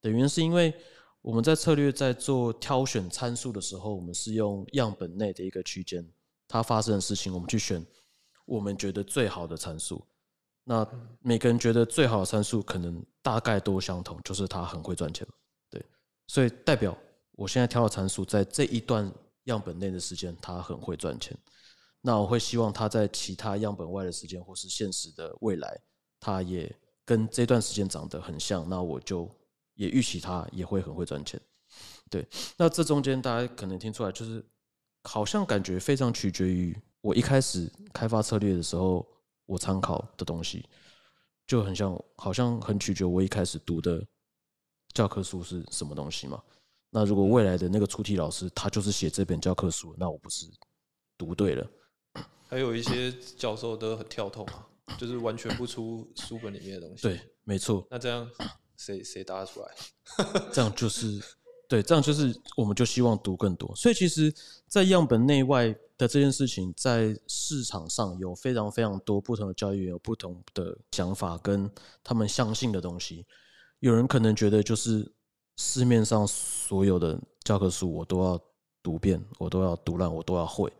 [0.00, 0.72] 的原因是因为
[1.20, 6.02] 我们在策略在做挑选参数的时候，我们是用样本内的一个区间，
[6.48, 7.84] 它发生的事情，我们去选
[8.46, 10.02] 我们觉得最好的参数。
[10.64, 10.86] 那
[11.20, 15.28] 每个人觉得最好的参数可能大概都相同，就是它很会赚钱。
[15.68, 15.84] 对，
[16.26, 16.96] 所以代表
[17.32, 19.12] 我现在挑的参数在这一段
[19.44, 21.36] 样本内的时间，它很会赚钱。
[22.08, 25.78] 那我会希望他在其他样本外的时间，或是现实的未来，
[26.18, 28.66] 他也跟这段时间长得很像。
[28.66, 29.30] 那我就
[29.74, 31.38] 也预期他也会很会赚钱。
[32.08, 34.42] 对，那这中间大家可能听出来，就是
[35.04, 39.06] 好像感觉非常取决于我一开始开发策略的时候，
[39.44, 40.64] 我参考的东西
[41.46, 44.02] 就很像，好像很取决我一开始读的
[44.94, 46.42] 教科书是什么东西嘛。
[46.88, 50.46] 那如果未来的那个出题老师他就是写这本教科书，那我不是
[51.18, 51.70] 读对了。
[52.48, 54.66] 还有一些教授都很跳痛啊，
[54.98, 57.02] 就是完全不出书本里面的东西。
[57.02, 57.86] 对，没错。
[57.90, 58.28] 那这样
[58.76, 59.68] 谁谁答得出来？
[60.52, 61.20] 这样就是
[61.68, 63.74] 对，这样就是我们就希望读更多。
[63.76, 64.32] 所以其实，
[64.66, 71.70] 在样本内外的这件事情，在市场上有非常非常多不同的教育员有不同的想法跟
[72.02, 73.26] 他们相信的东西。
[73.80, 75.12] 有人可能觉得，就是
[75.56, 78.40] 市面上所有的教科书我都要
[78.82, 80.72] 读遍，我都要读烂，我都要会。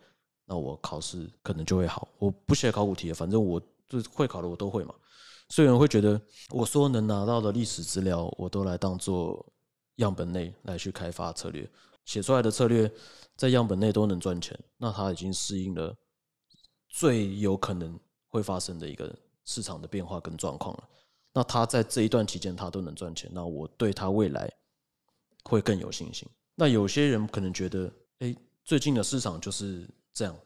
[0.51, 2.09] 那我考试可能就会好。
[2.19, 4.95] 我不写考古题，反正我就会考的我都会嘛。
[5.51, 9.45] 所以有人会觉得，我说能拿到的历史资料，我都来当做
[9.97, 11.71] 样本内来去开发策略，
[12.07, 12.91] 写出来的策略
[13.37, 14.59] 在样本内都能赚钱。
[14.79, 15.95] 那他已经适应了
[16.89, 20.89] 最有可能会发生的一个市场的变化跟状况了。
[21.35, 24.51] 那他在这一段期间他都能赚钱，那我对他未来
[25.45, 26.27] 会更有信心。
[26.55, 28.35] 那有些人可能觉得，哎，
[28.65, 29.87] 最近的市场就是。
[30.19, 30.37] 这样，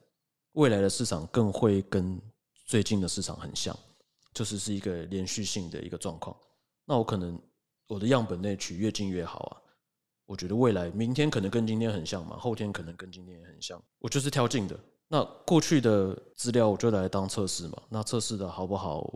[0.52, 2.20] 未来的市场更会跟
[2.66, 3.74] 最近的市场很像，
[4.34, 6.36] 就是是一个连续性的一个状况。
[6.84, 7.40] 那我可能
[7.86, 9.56] 我的样本内取越近越好啊。
[10.26, 14.78] 我觉得未来明天可能跟今天很像嘛，后天可能跟今天也很像，我就是挑近的。
[15.08, 19.10] 那过去的资料我就来当测试嘛，那测试的好不好，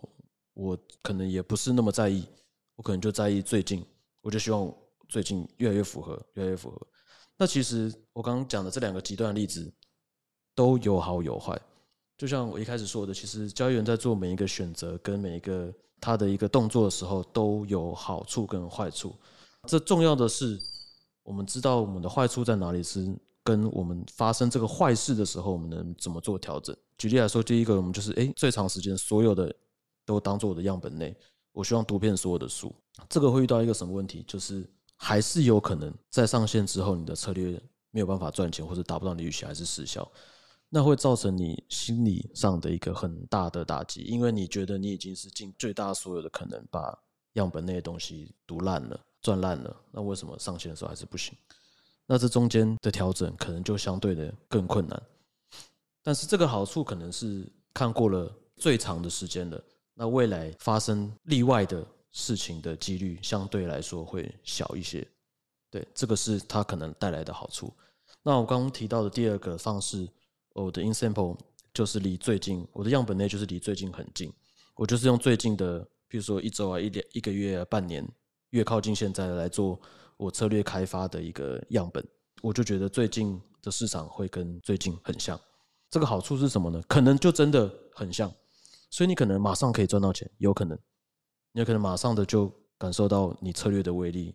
[0.54, 2.26] 我可能也不是那么在意，
[2.76, 3.84] 我可能就在意最近，
[4.22, 4.74] 我就希望
[5.06, 6.86] 最近越来越符合，越来越符合。
[7.36, 9.70] 那其实我刚刚讲的这两个极端的例子
[10.56, 11.56] 都有好有坏，
[12.18, 19.14] 就像我一开始说的，其实交易员在做每一个选择跟每一个他的一个动作的时候都有好处跟坏处。
[19.68, 20.58] 这重要的是，
[21.22, 23.16] 我们知道我们的坏处在哪里是。
[23.46, 26.76] 跟我们发生这个坏事的时候，我们能怎么做调整？
[26.98, 29.54] 举例来说，第一个，我们就是哎，最长时间所有的
[30.04, 31.16] 都当做我的样本内，
[31.52, 32.74] 我希望读遍所有的书。
[33.08, 34.24] 这个会遇到一个什么问题？
[34.26, 37.52] 就是还是有可能在上线之后，你的策略
[37.92, 40.10] 没有办法赚钱，或者达不到你预期，还是失效，
[40.68, 46.98] 那会造成你心理上的一个很大的打击，因为你觉得你已经是尽最大所有的可能把
[47.34, 51.36] 样本那些东西读烂了、赚烂了，那为什么上线的时候还是不行？
[52.06, 55.02] 那这中间的调整可能就相对的更困难，
[56.02, 59.62] 但是这个好处可能是看过了最长的时间了，
[59.94, 65.06] 那未来发生例外的事情的几率相对来说会小一些，
[65.70, 67.72] 对，这个是它可能带来的好处。
[68.22, 70.08] 那我刚刚提到的第二个方式，
[70.62, 71.36] 我的 in sample
[71.74, 74.32] 就是离最近，我的样本内就是离最近很近，
[74.74, 78.06] 我就是用最近的，比如说一周啊、一两、一个月啊、半年，
[78.50, 79.80] 越靠近现在来做。
[80.16, 82.02] 我策略开发的一个样本，
[82.40, 85.38] 我就觉得最近的市场会跟最近很像。
[85.90, 86.82] 这个好处是什么呢？
[86.88, 88.32] 可能就真的很像，
[88.88, 90.78] 所以你可能马上可以赚到钱，有可能，
[91.52, 94.34] 你有可能马上的就感受到你策略的威力。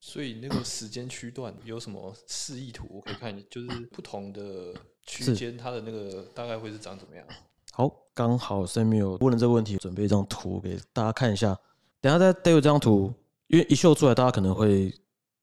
[0.00, 2.86] 所以那个时间区段有什么示意图？
[2.90, 7.24] 我可以看，就是不同的区间，它的那个大概会是长怎么样？
[7.72, 11.56] 好，刚好 Samuel 问了这个问题，准备一张图给大家看一下。
[12.00, 13.12] 等下再带有这张图，
[13.48, 14.92] 因为一秀出来，大家可能会。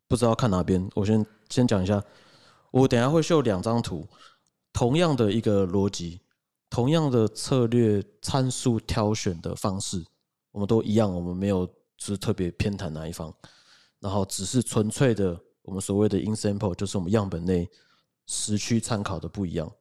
[0.09, 2.01] 不知道看哪边，我先先讲一下。
[2.71, 4.07] 我等下会秀两张图，
[4.71, 6.21] 同样的一个逻辑，
[6.69, 10.01] 同样的策略参数挑选的方式，
[10.53, 11.67] 我们都一样，我们没有
[11.97, 13.35] 是特别偏袒哪一方，
[13.99, 17.69] 然后只是纯粹的我们所谓的 in sample，就是我们样本内
[18.27, 19.71] 时区参考的不一样，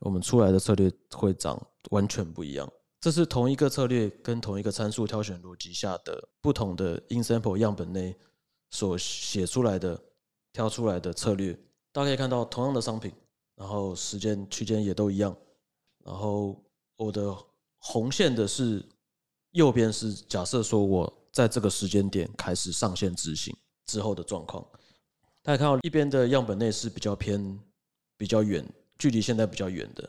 [0.00, 2.70] 我们出来的策略会长完全不一样。
[3.00, 8.16] 这是同一个策略跟同一个参数挑选逻辑下的不同的 in sample 样本内。
[8.68, 9.98] 所写出来的、
[10.52, 11.56] 挑出来的策略，
[11.92, 13.12] 大家可以看到同样的商品，
[13.54, 15.34] 然后时间区间也都一样。
[16.04, 16.60] 然后
[16.96, 17.34] 我的
[17.78, 18.84] 红线的是
[19.52, 23.56] 右边是假设说我在这个时间点开始上线执行
[23.86, 24.62] 之后的状况。
[25.42, 27.58] 大家看到一边的样本内是比较偏、
[28.16, 28.64] 比较远，
[28.98, 30.08] 距离现在比较远的，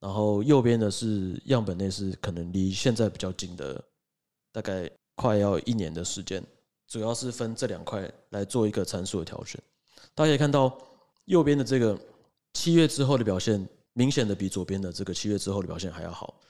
[0.00, 3.82] 然后右边的是样本内是可能离现在比较近的，
[4.52, 6.42] 大概快要一年的时间。
[6.86, 9.60] 主要是分这两块来做一个参数的调整。
[10.14, 10.76] 大家可以看到
[11.26, 11.98] 右边的这个
[12.54, 16.40] 七月之后的表现，明显的比左边的这个七月之后的表现还要好。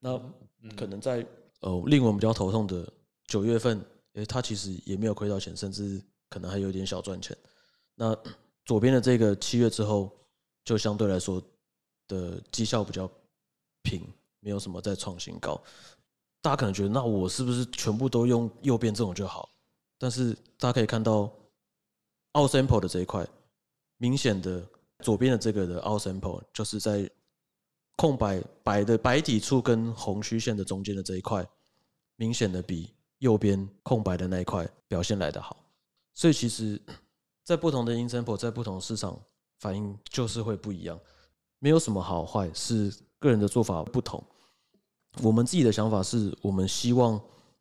[0.00, 0.18] 那
[0.74, 1.26] 可能在
[1.60, 2.90] 呃令我们比较头痛的
[3.26, 7.36] 九月份，诶，它其实也没有亏到钱，甚至可能还有点小赚钱。
[7.94, 8.16] 那
[8.64, 10.10] 左边的这个七月之后，
[10.64, 11.42] 就相对来说
[12.08, 13.10] 的绩效比较
[13.82, 14.02] 平，
[14.40, 15.60] 没有什么再创新高。
[16.40, 19.48] 大家可能觉得，那我是不是全部都用右边这种就好？
[19.98, 21.32] 但是大家可以看到
[22.36, 23.24] ，out sample 的这一块，
[23.98, 24.64] 明显的
[24.98, 27.08] 左边的这个的 out sample 就是在
[27.96, 31.46] 空白白的白底处跟红虚线的中间的这一块，
[32.16, 35.64] 明显的比右边空白的那一块表现来得好。
[36.14, 36.80] 所以其实，
[37.44, 39.16] 在不同的 in sample 在不同市场
[39.62, 40.98] 反应就是会不一样，
[41.60, 44.22] 没有什么好坏，是个人的做法不同。
[45.22, 47.20] 我们自己的想法是我们希望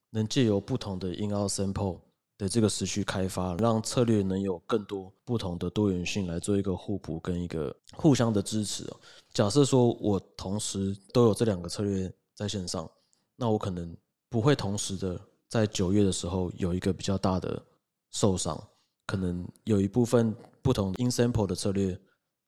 [0.10, 2.00] 能借由不同的 in out sample。
[2.40, 8.84] 的这个时区开发，让策略能有更多不同的多元性来做一个互补跟一个互相的支持。
[9.32, 12.90] 假设说我同时都有这两个策略在线上，
[13.36, 13.96] 那我可能
[14.28, 17.62] 不会同时的在九月的时候有一个比较大的
[18.10, 18.60] 受伤，
[19.06, 22.00] 可能有一部分不同 in sample 的策略，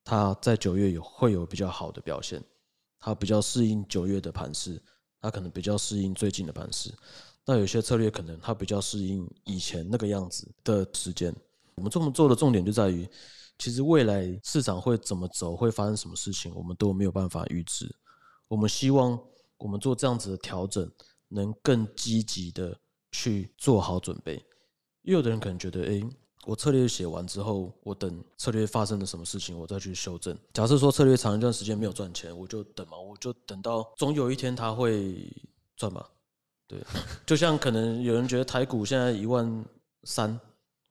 [0.04, 2.44] 它在九月有会有比较好的表现，
[3.00, 4.82] 它比较适应九月的盘势，
[5.22, 6.94] 它可能比较适应最近的盘势。
[7.46, 11.34] 那有些策略可能它比较适应以前那个样子的时间。
[11.76, 13.08] 我们这么做的重点就在于，
[13.58, 17.94] 其实未来市场会怎么走，会发生什么事情，我们都没有办法预知。
[18.48, 19.20] 我们希望
[19.58, 20.90] 我们做这样子的调整，
[21.28, 22.80] 能更积极的
[23.12, 24.36] 去做好准备。
[25.02, 26.02] 也有的人可能觉得，哎，
[26.46, 30.38] 我策略写完之后，我等策略发生了什么事情，我再去修正。
[30.54, 35.32] 假设说策略长一段时间没有赚钱，我就等嘛，我就等到总有一天它会
[35.76, 36.06] 赚嘛。
[36.68, 36.80] 对，
[37.26, 39.66] 就像可能有人觉得台股现在一万
[40.04, 40.40] 三，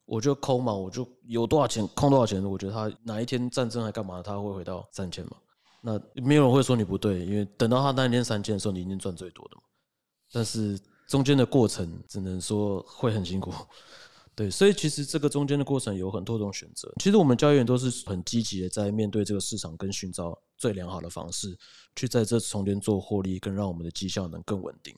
[0.05, 5.33] 我就空嘛，我就有多少钱空多少钱，我觉得他哪一天战争还干嘛，他会回到三千嘛。
[5.81, 9.63] 那没有人会说你不对，因为等到他那一天三千的时候，你已经赚最多的嘛。
[10.33, 10.79] 但是
[11.09, 13.53] 中间的过程，只能说会很辛苦。
[14.43, 16.93] 对，所以其实这个中间的过程有很多种选择。
[16.99, 21.57] 其实我们交易员都是很积极的，在面对这个市场跟寻找最良好的方式，
[21.95, 24.93] 去在这中间做获利，更让我们的绩效能更稳定。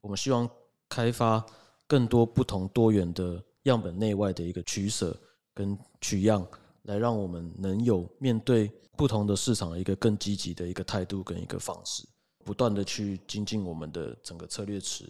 [0.00, 0.48] 我们希望
[0.88, 1.44] 开发
[1.86, 5.14] 更多不同多元的样本内外的一个取舍
[5.52, 6.46] 跟取样，
[6.84, 12.02] 来让我们能有面对不同的市场的一个更积极的一个态度跟一个方式，
[12.46, 15.04] 不断的去精进我们的整个策略池。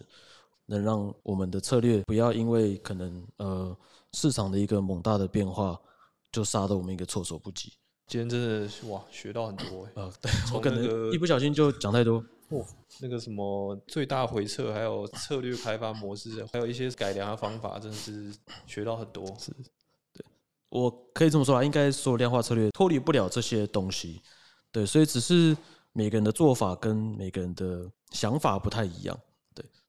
[0.67, 3.77] 能让我们的策略不要因为可能呃
[4.12, 5.81] 市场的一个猛大的变化，
[6.31, 7.73] 就杀得我们一个措手不及。
[8.09, 12.25] 今天真的是哇，学到很多呃， 对我可能一不小心就讲太多。
[12.51, 12.64] 哦，
[13.01, 18.33] 那个什么最大回撤，还有策略开发模式，还有一些改良的方法，真的是
[18.67, 19.27] 学到很多。
[19.37, 19.51] 是，
[20.12, 20.25] 对，
[20.69, 24.23] 我可以这么说啊，应该说量化策略脱离不了这些东西。
[24.71, 25.57] 对，所以只是
[25.93, 29.19] 每个人的做法跟每个人的想法不太一样。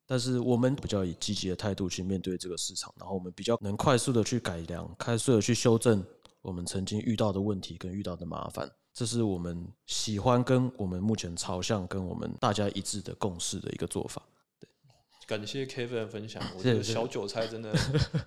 [0.10, 6.01] 但是我们比较以积极的态度去面对这个市场，然后我们比较能快速的去改良、快速的去修正
[6.41, 14.24] 我们曾经遇到的问题跟遇到的麻烦，这是我们喜欢跟我们目前朝向跟我们大家一致的共识的一个做法。
[14.62, 14.70] 对，
[15.28, 16.41] 感谢 Kevin 的分享。
[16.55, 17.70] 我觉得小韭菜真的，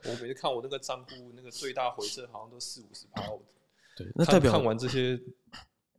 [0.05, 3.23] 我每次看我那个账户那个最大回撤好像都四五十趴。
[3.97, 5.19] 对，那代表看完这些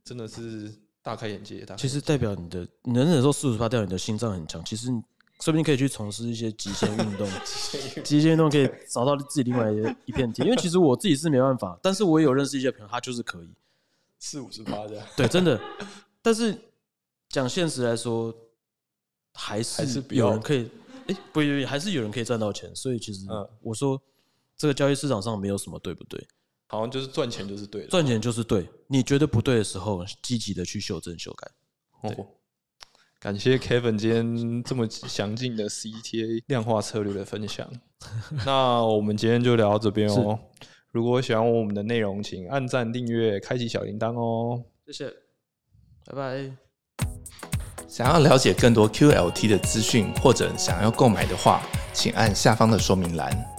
[0.04, 0.72] 真的是
[1.02, 1.66] 大开眼界。
[1.76, 4.64] 其实代表你的能忍受四五十趴掉，你的心脏很强。
[4.64, 4.88] 其实。
[5.42, 7.28] 说不定可以去从事一些 极限运动，
[8.04, 9.72] 极限运动可以找到自己另外
[10.04, 10.46] 一片天。
[10.46, 13.50] 因为其实我自己是没办法，但是我也有认识一些朋友，他就是可以
[14.20, 15.04] 四五十八这样。
[15.16, 15.60] 对，真的。
[16.22, 16.56] 但是
[17.28, 18.32] 讲现实来说，
[19.34, 20.70] 还是有人可以，
[21.08, 22.70] 哎，不，还是有人可以赚到钱。
[22.76, 23.26] 所以其实，
[23.62, 24.00] 我说
[24.56, 26.24] 这个交易市场上没有什么对不对，
[26.68, 28.68] 好像就是赚钱就是对，赚钱就是对。
[28.86, 31.50] 你觉得不对的时候，积极的去修正修改。
[32.02, 32.26] 对。
[33.22, 37.70] 感谢 Kevin 今天这么详尽的 CTA 量化策略的分享。
[38.44, 40.36] 那我们今天就聊到这边哦。
[40.90, 44.60] 如果喜欢我们的内容，请按赞、订阅、开启小铃铛哦。
[44.86, 45.14] 谢谢，
[46.06, 46.50] 拜拜。
[47.86, 51.62] 想要了解更多 QLT 的资讯，或者想要购买的话，
[51.94, 53.51] 请按下方的说明栏。